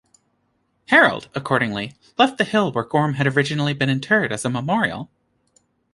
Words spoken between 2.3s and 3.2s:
the hill where Gorm